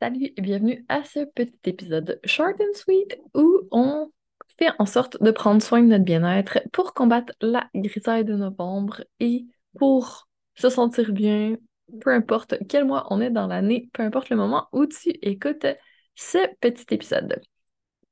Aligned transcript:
Salut 0.00 0.32
et 0.36 0.40
bienvenue 0.40 0.84
à 0.88 1.02
ce 1.02 1.24
petit 1.24 1.58
épisode 1.64 2.20
short 2.24 2.60
and 2.60 2.74
sweet 2.74 3.18
où 3.34 3.62
on 3.72 4.10
fait 4.56 4.70
en 4.78 4.86
sorte 4.86 5.20
de 5.20 5.32
prendre 5.32 5.60
soin 5.60 5.82
de 5.82 5.88
notre 5.88 6.04
bien-être 6.04 6.60
pour 6.72 6.94
combattre 6.94 7.32
la 7.40 7.68
grisaille 7.74 8.24
de 8.24 8.34
novembre 8.34 9.02
et 9.18 9.46
pour 9.76 10.28
se 10.54 10.68
sentir 10.68 11.12
bien, 11.12 11.56
peu 12.00 12.12
importe 12.12 12.54
quel 12.68 12.84
mois 12.84 13.08
on 13.10 13.20
est 13.20 13.30
dans 13.30 13.48
l'année, 13.48 13.90
peu 13.92 14.04
importe 14.04 14.30
le 14.30 14.36
moment 14.36 14.68
où 14.72 14.86
tu 14.86 15.10
écoutes 15.22 15.66
ce 16.14 16.38
petit 16.60 16.86
épisode. 16.94 17.40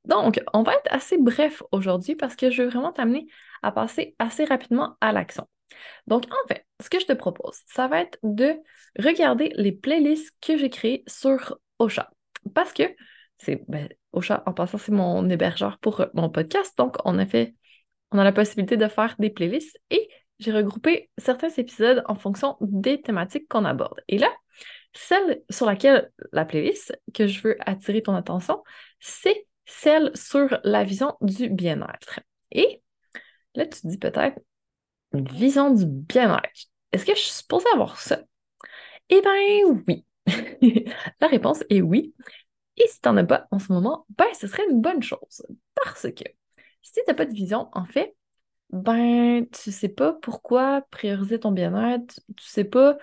Donc, 0.03 0.41
on 0.53 0.63
va 0.63 0.73
être 0.73 0.91
assez 0.91 1.17
bref 1.17 1.63
aujourd'hui 1.71 2.15
parce 2.15 2.35
que 2.35 2.49
je 2.51 2.63
veux 2.63 2.69
vraiment 2.69 2.91
t'amener 2.91 3.25
à 3.61 3.71
passer 3.71 4.15
assez 4.19 4.43
rapidement 4.43 4.97
à 4.99 5.13
l'action. 5.13 5.47
Donc, 6.07 6.25
en 6.25 6.47
fait, 6.47 6.65
ce 6.81 6.89
que 6.89 6.99
je 6.99 7.05
te 7.05 7.13
propose, 7.13 7.59
ça 7.67 7.87
va 7.87 8.01
être 8.01 8.17
de 8.23 8.55
regarder 8.99 9.51
les 9.55 9.71
playlists 9.71 10.35
que 10.41 10.57
j'ai 10.57 10.69
créées 10.69 11.03
sur 11.07 11.57
Ocha. 11.79 12.09
Parce 12.53 12.73
que 12.73 12.83
c'est 13.37 13.63
ben, 13.67 13.89
en 14.13 14.53
passant, 14.53 14.77
c'est 14.77 14.91
mon 14.91 15.29
hébergeur 15.29 15.77
pour 15.79 16.01
euh, 16.01 16.07
mon 16.13 16.29
podcast. 16.29 16.77
Donc, 16.77 16.97
on 17.05 17.19
a 17.19 17.25
on 18.11 18.19
a 18.19 18.23
la 18.23 18.31
possibilité 18.31 18.77
de 18.77 18.87
faire 18.87 19.15
des 19.17 19.29
playlists 19.29 19.79
et 19.89 20.07
j'ai 20.39 20.51
regroupé 20.51 21.09
certains 21.17 21.49
épisodes 21.49 22.03
en 22.05 22.15
fonction 22.15 22.57
des 22.61 23.01
thématiques 23.01 23.47
qu'on 23.47 23.65
aborde. 23.65 24.01
Et 24.07 24.17
là, 24.17 24.29
celle 24.93 25.41
sur 25.49 25.65
laquelle 25.65 26.11
la 26.31 26.45
playlist 26.45 26.97
que 27.13 27.27
je 27.27 27.41
veux 27.41 27.57
attirer 27.61 28.01
ton 28.01 28.15
attention, 28.15 28.63
c'est 28.99 29.47
celle 29.65 30.11
sur 30.15 30.59
la 30.63 30.83
vision 30.83 31.15
du 31.21 31.49
bien-être. 31.49 32.19
Et 32.51 32.81
là, 33.55 33.65
tu 33.65 33.81
te 33.81 33.87
dis 33.87 33.97
peut-être, 33.97 34.39
une 35.13 35.27
vision 35.27 35.71
du 35.73 35.85
bien-être. 35.85 36.67
Est-ce 36.91 37.05
que 37.05 37.15
je 37.15 37.19
suis 37.21 37.31
supposée 37.33 37.67
avoir 37.73 37.99
ça? 37.99 38.19
Eh 39.09 39.21
bien, 39.21 39.83
oui. 39.87 40.05
la 41.21 41.27
réponse 41.27 41.63
est 41.69 41.81
oui. 41.81 42.13
Et 42.77 42.87
si 42.87 43.01
tu 43.01 43.09
n'en 43.09 43.17
as 43.17 43.23
pas 43.25 43.47
en 43.51 43.59
ce 43.59 43.71
moment, 43.71 44.05
ben, 44.17 44.27
ce 44.33 44.47
serait 44.47 44.65
une 44.69 44.81
bonne 44.81 45.03
chose. 45.03 45.45
Parce 45.83 46.03
que 46.03 46.23
si 46.81 46.93
tu 46.93 47.01
n'as 47.07 47.13
pas 47.13 47.25
de 47.25 47.33
vision, 47.33 47.69
en 47.73 47.85
fait, 47.85 48.15
ben, 48.71 49.47
tu 49.49 49.71
sais 49.71 49.89
pas 49.89 50.13
pourquoi 50.13 50.83
prioriser 50.91 51.39
ton 51.39 51.51
bien-être, 51.51 52.19
tu 52.37 52.45
sais 52.45 52.63
pas, 52.65 52.97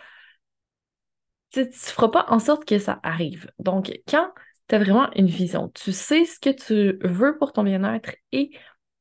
tu 1.51 1.61
ne 1.61 1.73
feras 1.73 2.09
pas 2.09 2.27
en 2.29 2.39
sorte 2.39 2.65
que 2.65 2.79
ça 2.79 3.01
arrive. 3.03 3.51
Donc, 3.59 3.93
quand 4.09 4.31
tu 4.69 4.75
as 4.75 4.79
vraiment 4.79 5.11
une 5.15 5.27
vision, 5.27 5.69
tu 5.71 5.93
sais 5.93 6.25
ce 6.25 6.39
que 6.39 6.51
tu 6.51 6.99
veux 7.07 7.37
pour 7.39 7.53
ton 7.53 7.65
bien-être 7.65 8.13
et 8.33 8.51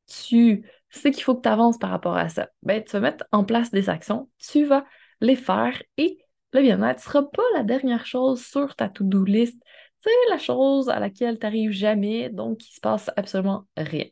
tu 0.08 0.66
sais 0.98 1.12
qu'il 1.12 1.24
faut 1.24 1.36
que 1.36 1.42
tu 1.42 1.50
avances 1.50 1.78
par 1.78 1.92
rapport 1.92 2.18
à 2.18 2.30
ça. 2.30 2.50
Ben, 2.64 2.84
tu 2.84 2.92
vas 2.94 3.00
mettre 3.00 3.26
en 3.32 3.44
place 3.44 3.72
des 3.72 3.90
actions, 3.90 4.30
tu 4.40 4.66
vas 4.66 4.86
les 5.22 5.36
faire 5.36 5.82
et 5.98 6.18
le 6.54 6.62
bien-être 6.62 6.98
ne 6.98 7.04
sera 7.04 7.30
pas 7.30 7.44
la 7.54 7.64
dernière 7.64 8.06
chose 8.06 8.44
sur 8.44 8.76
ta 8.76 8.90
to-do 8.90 9.24
list. 9.24 9.62
C'est 10.00 10.10
la 10.30 10.38
chose 10.38 10.90
à 10.90 11.00
laquelle 11.00 11.38
tu 11.38 11.46
n'arrives 11.46 11.72
jamais, 11.72 12.30
donc 12.30 12.68
il 12.68 12.74
se 12.74 12.80
passe 12.80 13.12
absolument 13.16 13.68
rien. 13.78 14.06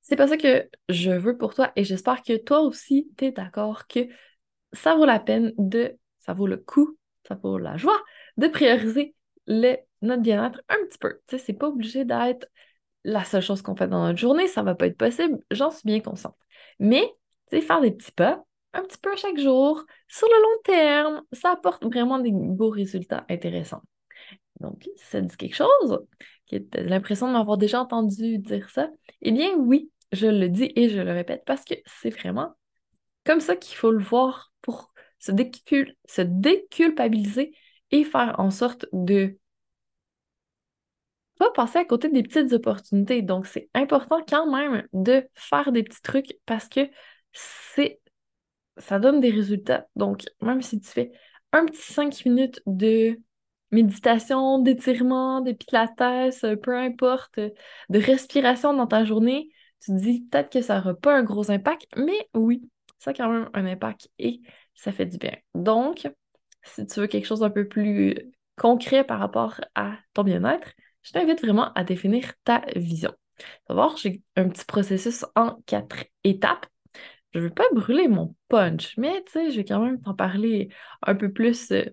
C'est 0.00 0.16
pas 0.16 0.28
ça 0.28 0.36
que 0.36 0.68
je 0.88 1.10
veux 1.10 1.36
pour 1.36 1.54
toi 1.54 1.72
et 1.74 1.82
j'espère 1.82 2.22
que 2.22 2.36
toi 2.36 2.60
aussi, 2.60 3.10
tu 3.18 3.26
es 3.26 3.32
d'accord 3.32 3.88
que 3.88 4.08
ça 4.72 4.94
vaut 4.94 5.04
la 5.04 5.18
peine 5.18 5.52
de, 5.58 5.98
ça 6.20 6.32
vaut 6.32 6.46
le 6.46 6.58
coup, 6.58 6.96
ça 7.26 7.34
vaut 7.34 7.58
la 7.58 7.76
joie 7.76 8.00
de 8.36 8.46
prioriser 8.46 9.14
le, 9.46 9.76
notre 10.02 10.22
bien-être 10.22 10.62
un 10.68 10.76
petit 10.86 10.98
peu. 10.98 11.20
Tu 11.26 11.36
sais, 11.36 11.44
c'est 11.44 11.54
pas 11.54 11.68
obligé 11.68 12.04
d'être 12.04 12.46
la 13.06 13.24
seule 13.24 13.40
chose 13.40 13.62
qu'on 13.62 13.76
fait 13.76 13.86
dans 13.86 14.04
notre 14.04 14.18
journée, 14.18 14.48
ça 14.48 14.62
va 14.62 14.74
pas 14.74 14.88
être 14.88 14.98
possible, 14.98 15.38
j'en 15.52 15.70
suis 15.70 15.86
bien 15.86 16.00
consciente. 16.00 16.34
Mais, 16.80 17.08
tu 17.48 17.56
sais, 17.56 17.62
faire 17.62 17.80
des 17.80 17.92
petits 17.92 18.10
pas, 18.10 18.42
un 18.72 18.82
petit 18.82 18.98
peu 18.98 19.14
chaque 19.16 19.38
jour, 19.38 19.84
sur 20.08 20.26
le 20.26 20.42
long 20.42 20.60
terme, 20.64 21.22
ça 21.32 21.52
apporte 21.52 21.84
vraiment 21.84 22.18
des 22.18 22.32
beaux 22.32 22.70
résultats 22.70 23.24
intéressants. 23.30 23.82
Donc, 24.60 24.88
si 24.96 25.06
ça 25.06 25.20
dit 25.20 25.36
quelque 25.36 25.54
chose, 25.54 26.04
tu 26.48 26.66
as 26.74 26.82
l'impression 26.82 27.28
de 27.28 27.32
m'avoir 27.32 27.58
déjà 27.58 27.80
entendu 27.80 28.38
dire 28.38 28.68
ça, 28.70 28.90
eh 29.22 29.30
bien 29.30 29.54
oui, 29.54 29.92
je 30.10 30.26
le 30.26 30.48
dis 30.48 30.72
et 30.74 30.88
je 30.88 31.00
le 31.00 31.12
répète 31.12 31.44
parce 31.46 31.64
que 31.64 31.74
c'est 31.86 32.10
vraiment 32.10 32.56
comme 33.24 33.38
ça 33.40 33.54
qu'il 33.54 33.76
faut 33.76 33.92
le 33.92 34.02
voir 34.02 34.52
pour 34.62 34.92
se 35.20 35.30
déculpabiliser 35.30 37.54
et 37.92 38.04
faire 38.04 38.34
en 38.38 38.50
sorte 38.50 38.86
de 38.92 39.38
pas 41.38 41.50
passer 41.50 41.78
à 41.78 41.84
côté 41.84 42.08
des 42.08 42.22
petites 42.22 42.52
opportunités. 42.52 43.22
Donc, 43.22 43.46
c'est 43.46 43.68
important 43.74 44.20
quand 44.28 44.50
même 44.50 44.86
de 44.92 45.26
faire 45.34 45.72
des 45.72 45.82
petits 45.82 46.02
trucs 46.02 46.38
parce 46.46 46.68
que 46.68 46.88
c'est 47.32 48.00
ça 48.78 48.98
donne 48.98 49.20
des 49.20 49.30
résultats. 49.30 49.86
Donc, 49.96 50.22
même 50.42 50.62
si 50.62 50.80
tu 50.80 50.88
fais 50.88 51.12
un 51.52 51.64
petit 51.64 51.80
cinq 51.80 52.24
minutes 52.26 52.60
de 52.66 53.18
méditation, 53.70 54.58
d'étirement, 54.58 55.40
de 55.40 55.52
pilates, 55.52 55.96
peu 56.62 56.76
importe, 56.76 57.38
de 57.38 57.98
respiration 57.98 58.74
dans 58.74 58.86
ta 58.86 59.04
journée, 59.04 59.48
tu 59.80 59.92
te 59.92 59.96
dis 59.96 60.26
peut-être 60.30 60.50
que 60.50 60.60
ça 60.60 60.78
n'aura 60.78 60.94
pas 60.94 61.16
un 61.16 61.22
gros 61.22 61.50
impact, 61.50 61.86
mais 61.96 62.28
oui, 62.34 62.68
ça 62.98 63.10
a 63.10 63.14
quand 63.14 63.30
même 63.30 63.48
un 63.54 63.66
impact 63.66 64.08
et 64.18 64.40
ça 64.74 64.92
fait 64.92 65.06
du 65.06 65.18
bien. 65.18 65.36
Donc, 65.54 66.08
si 66.62 66.86
tu 66.86 67.00
veux 67.00 67.06
quelque 67.06 67.26
chose 67.26 67.42
un 67.42 67.50
peu 67.50 67.66
plus 67.66 68.14
concret 68.56 69.04
par 69.04 69.18
rapport 69.18 69.60
à 69.74 69.96
ton 70.14 70.22
bien-être, 70.22 70.72
je 71.06 71.12
t'invite 71.12 71.40
vraiment 71.40 71.72
à 71.74 71.84
définir 71.84 72.32
ta 72.44 72.64
vision. 72.74 73.12
Voir, 73.68 73.96
j'ai 73.96 74.22
un 74.34 74.48
petit 74.48 74.64
processus 74.64 75.24
en 75.36 75.56
quatre 75.66 76.04
étapes. 76.24 76.66
Je 77.32 77.38
ne 77.38 77.44
veux 77.44 77.50
pas 77.50 77.64
brûler 77.72 78.08
mon 78.08 78.34
punch, 78.48 78.96
mais 78.96 79.22
tu 79.26 79.32
sais, 79.32 79.50
je 79.50 79.56
vais 79.58 79.64
quand 79.64 79.80
même 79.84 80.00
t'en 80.00 80.14
parler 80.14 80.70
un 81.02 81.14
peu 81.14 81.32
plus 81.32 81.70
euh, 81.70 81.84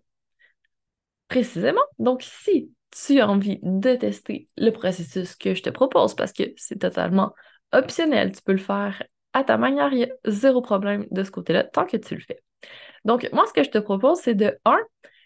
précisément. 1.28 1.82
Donc, 2.00 2.24
si 2.24 2.72
tu 2.92 3.20
as 3.20 3.30
envie 3.30 3.60
de 3.62 3.96
tester 3.96 4.48
le 4.58 4.72
processus 4.72 5.36
que 5.36 5.54
je 5.54 5.62
te 5.62 5.70
propose, 5.70 6.16
parce 6.16 6.34
que 6.34 6.44
c'est 6.56 6.80
totalement 6.80 7.34
optionnel, 7.72 8.32
tu 8.32 8.42
peux 8.42 8.54
le 8.54 8.58
faire 8.58 9.04
à 9.34 9.44
ta 9.44 9.58
manière, 9.58 9.94
il 9.94 10.00
y 10.00 10.04
a 10.06 10.10
zéro 10.26 10.62
problème 10.62 11.06
de 11.12 11.24
ce 11.24 11.32
côté-là, 11.32 11.64
tant 11.66 11.86
que 11.86 11.98
tu 11.98 12.16
le 12.16 12.22
fais. 12.22 12.42
Donc, 13.06 13.30
moi, 13.32 13.46
ce 13.46 13.54
que 13.54 13.64
je 13.64 13.70
te 13.70 13.80
propose, 13.80 14.20
c'est 14.20 14.36
de 14.36 14.58
1, 14.66 14.80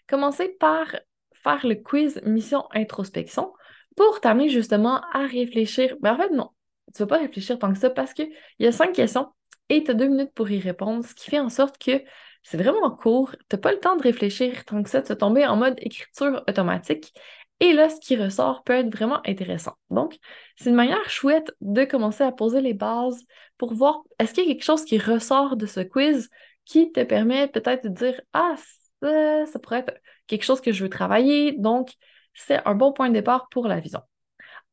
commencer 0.08 0.48
par 0.60 0.94
faire 1.32 1.66
le 1.66 1.76
quiz 1.76 2.20
mission 2.24 2.64
introspection 2.72 3.52
pour 3.98 4.20
t'amener 4.20 4.48
justement 4.48 5.00
à 5.12 5.26
réfléchir. 5.26 5.96
Mais 6.02 6.10
en 6.10 6.16
fait, 6.16 6.30
non, 6.30 6.50
tu 6.94 7.02
ne 7.02 7.06
vas 7.06 7.16
pas 7.16 7.18
réfléchir 7.18 7.58
tant 7.58 7.72
que 7.72 7.78
ça 7.78 7.90
parce 7.90 8.14
qu'il 8.14 8.30
y 8.60 8.66
a 8.66 8.72
cinq 8.72 8.92
questions 8.92 9.26
et 9.68 9.82
tu 9.82 9.90
as 9.90 9.94
deux 9.94 10.06
minutes 10.06 10.32
pour 10.34 10.48
y 10.50 10.60
répondre, 10.60 11.04
ce 11.04 11.14
qui 11.14 11.30
fait 11.30 11.40
en 11.40 11.48
sorte 11.48 11.78
que 11.78 12.02
c'est 12.44 12.56
vraiment 12.56 12.90
court, 12.92 13.32
tu 13.32 13.56
n'as 13.56 13.58
pas 13.58 13.72
le 13.72 13.80
temps 13.80 13.96
de 13.96 14.02
réfléchir 14.02 14.64
tant 14.64 14.82
que 14.84 14.88
ça, 14.88 15.02
tu 15.02 15.08
vas 15.08 15.16
tomber 15.16 15.44
en 15.46 15.56
mode 15.56 15.74
écriture 15.78 16.44
automatique. 16.48 17.12
Et 17.60 17.72
là, 17.72 17.88
ce 17.88 17.98
qui 17.98 18.16
ressort 18.16 18.62
peut 18.62 18.74
être 18.74 18.94
vraiment 18.94 19.20
intéressant. 19.26 19.74
Donc, 19.90 20.16
c'est 20.56 20.70
une 20.70 20.76
manière 20.76 21.10
chouette 21.10 21.52
de 21.60 21.84
commencer 21.84 22.22
à 22.22 22.30
poser 22.30 22.60
les 22.60 22.74
bases 22.74 23.20
pour 23.58 23.74
voir 23.74 24.02
est-ce 24.20 24.32
qu'il 24.32 24.44
y 24.44 24.46
a 24.46 24.52
quelque 24.52 24.64
chose 24.64 24.84
qui 24.84 24.98
ressort 24.98 25.56
de 25.56 25.66
ce 25.66 25.80
quiz 25.80 26.30
qui 26.64 26.92
te 26.92 27.02
permet 27.02 27.48
peut-être 27.48 27.82
de 27.82 27.88
dire 27.88 28.20
Ah, 28.32 28.54
ça, 29.02 29.46
ça 29.46 29.58
pourrait 29.58 29.80
être 29.80 29.94
quelque 30.28 30.44
chose 30.44 30.60
que 30.60 30.70
je 30.70 30.84
veux 30.84 30.90
travailler. 30.90 31.52
Donc, 31.52 31.90
c'est 32.38 32.66
un 32.66 32.74
bon 32.74 32.92
point 32.92 33.08
de 33.08 33.14
départ 33.14 33.48
pour 33.50 33.66
la 33.68 33.80
vision. 33.80 34.00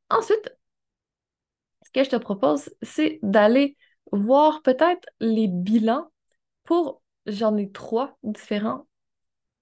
Ensuite, 0.09 0.55
ce 1.83 1.91
que 1.91 2.03
je 2.03 2.09
te 2.09 2.15
propose, 2.15 2.69
c'est 2.81 3.19
d'aller 3.21 3.77
voir 4.11 4.61
peut-être 4.61 5.07
les 5.19 5.47
bilans 5.47 6.11
pour, 6.63 7.01
j'en 7.25 7.57
ai 7.57 7.71
trois 7.71 8.17
différents 8.23 8.87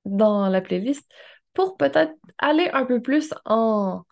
dans 0.05 0.49
la 0.49 0.61
playlist, 0.61 1.09
pour 1.53 1.77
peut-être 1.77 2.13
aller 2.39 2.69
un 2.73 2.85
peu 2.85 3.01
plus 3.01 3.33
en 3.45 4.03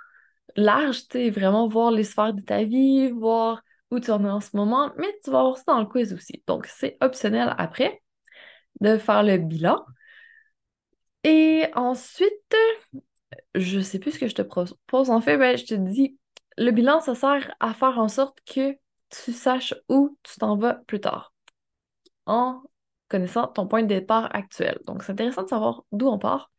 large, 0.55 1.07
tu 1.07 1.17
sais, 1.17 1.29
vraiment 1.29 1.67
voir 1.67 1.91
les 1.91 2.03
sphères 2.03 2.33
de 2.33 2.41
ta 2.41 2.63
vie, 2.63 3.09
voir 3.11 3.61
où 3.89 3.99
tu 3.99 4.11
en 4.11 4.23
es 4.25 4.29
en 4.29 4.39
ce 4.41 4.55
moment, 4.55 4.91
mais 4.97 5.07
tu 5.23 5.31
vas 5.31 5.41
voir 5.41 5.57
ça 5.57 5.63
dans 5.67 5.79
le 5.79 5.85
quiz 5.85 6.13
aussi. 6.13 6.43
Donc, 6.47 6.65
c'est 6.67 6.97
optionnel 7.01 7.53
après 7.57 8.01
de 8.79 8.97
faire 8.97 9.23
le 9.23 9.37
bilan. 9.37 9.85
Et 11.23 11.67
ensuite, 11.75 12.55
je 13.55 13.79
sais 13.79 13.99
plus 13.99 14.11
ce 14.11 14.19
que 14.19 14.27
je 14.27 14.35
te 14.35 14.41
propose. 14.41 15.09
En 15.09 15.21
fait, 15.21 15.37
ben, 15.37 15.57
je 15.57 15.65
te 15.65 15.73
dis, 15.73 16.17
le 16.57 16.71
bilan, 16.71 16.99
ça 16.99 17.15
sert 17.15 17.53
à 17.59 17.73
faire 17.73 17.97
en 17.97 18.07
sorte 18.07 18.39
que 18.45 18.77
tu 19.09 19.33
saches 19.33 19.73
où 19.89 20.17
tu 20.23 20.39
t'en 20.39 20.57
vas 20.57 20.75
plus 20.75 21.01
tard 21.01 21.33
en 22.25 22.61
connaissant 23.09 23.47
ton 23.47 23.67
point 23.67 23.83
de 23.83 23.87
départ 23.87 24.33
actuel. 24.35 24.79
Donc, 24.85 25.03
c'est 25.03 25.11
intéressant 25.11 25.43
de 25.43 25.49
savoir 25.49 25.83
d'où 25.91 26.07
on 26.07 26.19
part 26.19 26.51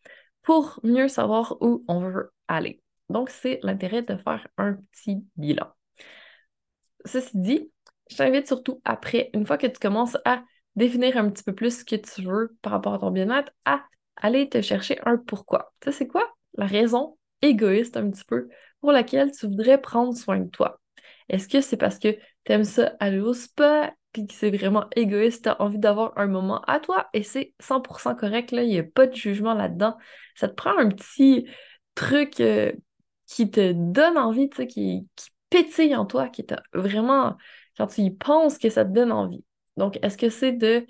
pour 0.42 0.80
mieux 0.82 1.08
savoir 1.08 1.56
où 1.60 1.84
on 1.88 2.00
veut 2.00 2.32
aller. 2.48 2.82
Donc, 3.08 3.30
c'est 3.30 3.60
l'intérêt 3.62 4.02
de 4.02 4.16
faire 4.16 4.46
un 4.58 4.74
petit 4.92 5.24
bilan. 5.36 5.66
Ceci 7.04 7.30
dit, 7.34 7.70
je 8.10 8.16
t'invite 8.16 8.46
surtout 8.46 8.80
après, 8.84 9.30
une 9.34 9.46
fois 9.46 9.58
que 9.58 9.66
tu 9.66 9.78
commences 9.78 10.16
à 10.24 10.42
définir 10.76 11.16
un 11.16 11.30
petit 11.30 11.42
peu 11.42 11.54
plus 11.54 11.80
ce 11.80 11.84
que 11.84 11.96
tu 11.96 12.22
veux 12.22 12.56
par 12.62 12.72
rapport 12.72 12.94
à 12.94 12.98
ton 12.98 13.10
bien-être, 13.10 13.52
à 13.64 13.82
aller 14.16 14.48
te 14.48 14.60
chercher 14.60 14.98
un 15.04 15.16
pourquoi. 15.16 15.72
Ça, 15.82 15.92
c'est 15.92 16.06
quoi? 16.06 16.34
La 16.54 16.66
raison 16.66 17.18
égoïste 17.40 17.96
un 17.96 18.10
petit 18.10 18.24
peu 18.24 18.48
pour 18.80 18.92
laquelle 18.92 19.32
tu 19.32 19.46
voudrais 19.46 19.80
prendre 19.80 20.16
soin 20.16 20.40
de 20.40 20.48
toi. 20.48 20.80
Est-ce 21.28 21.48
que 21.48 21.60
c'est 21.60 21.76
parce 21.76 21.98
que 21.98 22.08
tu 22.44 22.52
aimes 22.52 22.64
ça 22.64 22.94
aller 23.00 23.20
au 23.20 23.32
spa, 23.32 23.94
puis 24.12 24.26
que 24.26 24.34
c'est 24.34 24.50
vraiment 24.50 24.86
égoïste, 24.94 25.44
tu 25.44 25.48
as 25.48 25.60
envie 25.62 25.78
d'avoir 25.78 26.12
un 26.18 26.26
moment 26.26 26.60
à 26.62 26.80
toi, 26.80 27.08
et 27.14 27.22
c'est 27.22 27.54
100% 27.60 28.14
correct, 28.14 28.50
là, 28.50 28.62
il 28.62 28.68
n'y 28.68 28.78
a 28.78 28.84
pas 28.84 29.06
de 29.06 29.14
jugement 29.14 29.54
là-dedans. 29.54 29.96
Ça 30.34 30.48
te 30.48 30.54
prend 30.54 30.76
un 30.76 30.88
petit 30.88 31.46
truc 31.94 32.40
euh, 32.40 32.72
qui 33.26 33.50
te 33.50 33.72
donne 33.72 34.18
envie, 34.18 34.50
tu 34.50 34.58
sais, 34.58 34.66
qui, 34.66 35.08
qui 35.16 35.30
pétille 35.50 35.96
en 35.96 36.06
toi, 36.06 36.28
qui 36.28 36.42
est 36.42 36.54
vraiment, 36.74 37.36
quand 37.76 37.86
tu 37.86 38.02
y 38.02 38.10
penses, 38.10 38.58
que 38.58 38.70
ça 38.70 38.84
te 38.84 38.90
donne 38.90 39.12
envie. 39.12 39.44
Donc, 39.76 39.98
est-ce 40.02 40.18
que 40.18 40.28
c'est 40.28 40.52
de 40.52 40.86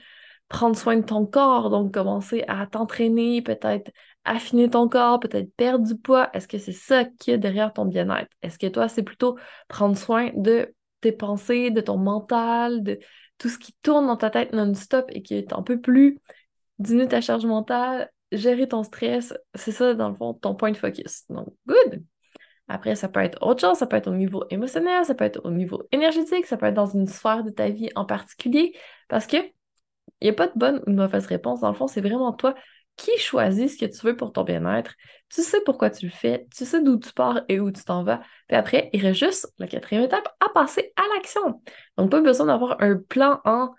prendre 0.49 0.77
soin 0.77 0.97
de 0.97 1.05
ton 1.05 1.25
corps, 1.27 1.71
donc 1.71 1.95
commencer 1.95 2.45
à 2.47 2.67
t'entraîner, 2.67 3.43
peut-être 3.43 3.91
affiner 4.25 4.71
ton 4.71 4.89
corps, 4.89 5.21
peut-être 5.21 5.55
perdre 5.57 5.87
du 5.87 5.97
poids? 5.97 6.31
Est-ce 6.33 6.49
que 6.49 6.59
c'est 6.59 6.73
ça 6.73 7.05
qui 7.05 7.31
est 7.31 7.39
derrière 7.39 7.73
ton 7.73 7.85
bien-être? 7.85 8.31
Est-ce 8.43 8.59
que 8.59 8.67
toi, 8.67 8.89
c'est 8.89 9.03
plutôt 9.03 9.39
prendre 9.69 9.97
soin 9.97 10.31
de 10.35 10.75
tes 11.01 11.13
pensées, 11.13 11.71
de 11.71 11.81
ton 11.81 11.99
mental, 11.99 12.83
de 12.83 12.99
tout 13.39 13.49
ce 13.49 13.59
qui 13.59 13.75
tourne 13.83 14.07
dans 14.07 14.17
ta 14.17 14.31
tête 14.31 14.53
non-stop 14.53 15.07
et 15.09 15.23
qui 15.23 15.35
est 15.35 15.53
un 15.53 15.63
peu 15.63 15.81
plus 15.81 16.19
diminuer 16.79 17.09
ta 17.09 17.21
charge 17.21 17.45
mentale, 17.45 18.11
gérer 18.31 18.69
ton 18.69 18.83
stress, 18.83 19.35
c'est 19.55 19.73
ça, 19.73 19.95
dans 19.95 20.09
le 20.09 20.15
fond, 20.15 20.35
ton 20.35 20.55
point 20.55 20.71
de 20.71 20.77
focus. 20.77 21.25
Donc, 21.29 21.49
good! 21.67 22.03
Après, 22.69 22.95
ça 22.95 23.09
peut 23.09 23.21
être 23.21 23.39
autre 23.43 23.61
chose, 23.61 23.77
ça 23.77 23.87
peut 23.87 23.97
être 23.97 24.09
au 24.09 24.15
niveau 24.15 24.45
émotionnel, 24.49 25.05
ça 25.05 25.15
peut 25.15 25.25
être 25.25 25.41
au 25.45 25.51
niveau 25.51 25.83
énergétique, 25.93 26.47
ça 26.47 26.57
peut 26.57 26.67
être 26.67 26.75
dans 26.75 26.87
une 26.87 27.07
sphère 27.07 27.45
de 27.45 27.51
ta 27.51 27.69
vie 27.69 27.91
en 27.97 28.05
particulier, 28.05 28.75
parce 29.09 29.27
que 29.27 29.37
il 30.23 30.27
n'y 30.27 30.31
a 30.31 30.35
pas 30.35 30.47
de 30.47 30.53
bonne 30.55 30.81
ou 30.87 30.91
de 30.91 30.97
mauvaise 30.97 31.27
réponse. 31.27 31.61
Dans 31.61 31.69
le 31.69 31.75
fond, 31.75 31.89
c'est 31.89 32.01
vraiment 32.01 32.33
toi 32.33 32.55
qui 32.97 33.11
choisis 33.19 33.75
ce 33.75 33.85
que 33.85 33.91
tu 33.91 34.07
veux 34.07 34.17
pour 34.17 34.33
ton 34.33 34.45
bien-être. 34.45 34.95
Tu 35.29 35.43
sais 35.43 35.61
pourquoi 35.65 35.91
tu 35.91 36.07
le 36.07 36.13
fais, 36.13 36.47
tu 36.55 36.65
sais 36.65 36.81
d'où 36.83 36.99
tu 36.99 37.13
pars 37.13 37.41
et 37.49 37.59
où 37.59 37.73
tu 37.73 37.83
t'en 37.83 38.05
vas. 38.05 38.21
Puis 38.49 38.57
après, 38.57 38.91
il 38.93 39.03
reste 39.03 39.19
juste 39.19 39.53
la 39.59 39.67
quatrième 39.67 40.05
étape 40.05 40.29
à 40.41 40.49
passer 40.51 40.93
à 40.97 41.03
l'action. 41.15 41.61
Donc, 41.97 42.11
pas 42.11 42.21
besoin 42.21 42.47
d'avoir 42.47 42.81
un 42.81 42.97
plan 42.97 43.41
en 43.45 43.71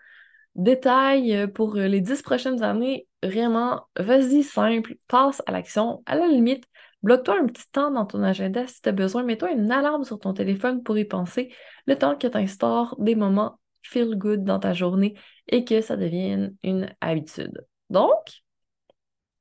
détail 0.56 1.48
pour 1.54 1.76
les 1.76 2.02
dix 2.02 2.22
prochaines 2.22 2.62
années. 2.62 3.08
Vraiment, 3.24 3.88
vas-y 3.98 4.44
simple, 4.44 4.96
passe 5.08 5.42
à 5.46 5.52
l'action. 5.54 6.04
À 6.06 6.16
la 6.16 6.28
limite, 6.28 6.66
bloque-toi 7.04 7.40
un 7.40 7.46
petit 7.46 7.72
temps 7.72 7.92
dans 7.92 8.06
ton 8.06 8.22
agenda 8.22 8.68
si 8.68 8.82
tu 8.82 8.90
as 8.90 8.92
besoin. 8.92 9.24
Mets-toi 9.24 9.52
une 9.52 9.72
alarme 9.72 10.04
sur 10.04 10.20
ton 10.20 10.34
téléphone 10.34 10.84
pour 10.84 10.98
y 10.98 11.06
penser 11.06 11.54
le 11.86 11.98
temps 11.98 12.18
que 12.18 12.28
tu 12.28 12.38
instaures 12.38 12.96
des 13.00 13.16
moments 13.16 13.60
feel 13.84 14.16
good 14.16 14.44
dans 14.44 14.60
ta 14.60 14.74
journée 14.74 15.16
et 15.48 15.66
que 15.66 15.82
ça 15.82 15.98
devienne 15.98 16.56
une 16.64 16.94
habitude. 17.02 17.66
Donc, 17.90 18.42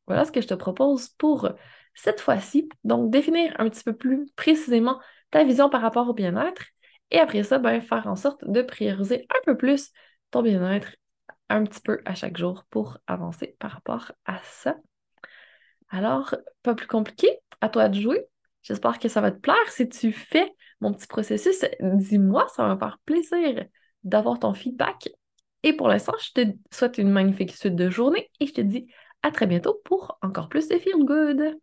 voilà 0.06 0.24
ce 0.24 0.32
que 0.32 0.40
je 0.40 0.48
te 0.48 0.54
propose 0.54 1.08
pour 1.10 1.48
cette 1.94 2.20
fois-ci. 2.20 2.68
Donc, 2.84 3.10
définir 3.10 3.54
un 3.58 3.68
petit 3.68 3.84
peu 3.84 3.94
plus 3.96 4.26
précisément 4.36 5.00
ta 5.30 5.44
vision 5.44 5.70
par 5.70 5.80
rapport 5.80 6.08
au 6.08 6.14
bien-être 6.14 6.64
et 7.10 7.18
après 7.18 7.42
ça, 7.42 7.58
ben, 7.58 7.80
faire 7.80 8.06
en 8.06 8.16
sorte 8.16 8.44
de 8.50 8.62
prioriser 8.62 9.26
un 9.30 9.40
peu 9.44 9.56
plus 9.56 9.90
ton 10.30 10.42
bien-être 10.42 10.96
un 11.50 11.64
petit 11.64 11.80
peu 11.80 12.00
à 12.06 12.14
chaque 12.14 12.38
jour 12.38 12.64
pour 12.70 12.98
avancer 13.06 13.54
par 13.58 13.70
rapport 13.72 14.12
à 14.24 14.40
ça. 14.44 14.76
Alors, 15.90 16.34
pas 16.62 16.74
plus 16.74 16.86
compliqué, 16.86 17.28
à 17.60 17.68
toi 17.68 17.90
de 17.90 18.00
jouer. 18.00 18.26
J'espère 18.62 18.98
que 18.98 19.08
ça 19.08 19.20
va 19.20 19.30
te 19.30 19.38
plaire. 19.38 19.68
Si 19.68 19.88
tu 19.88 20.10
fais 20.10 20.50
mon 20.80 20.92
petit 20.94 21.06
processus, 21.06 21.64
dis-moi, 21.80 22.48
ça 22.48 22.66
va 22.66 22.74
me 22.74 22.78
faire 22.78 22.98
plaisir 23.04 23.66
d'avoir 24.04 24.38
ton 24.38 24.54
feedback. 24.54 25.10
Et 25.62 25.72
pour 25.74 25.88
l'instant, 25.88 26.14
je 26.20 26.42
te 26.42 26.52
souhaite 26.72 26.98
une 26.98 27.10
magnifique 27.10 27.52
suite 27.52 27.76
de 27.76 27.90
journée 27.90 28.30
et 28.40 28.46
je 28.46 28.52
te 28.52 28.60
dis 28.60 28.88
à 29.22 29.30
très 29.30 29.46
bientôt 29.46 29.80
pour 29.84 30.18
encore 30.22 30.48
plus 30.48 30.68
de 30.68 30.76
Feel 30.78 31.04
Good. 31.04 31.56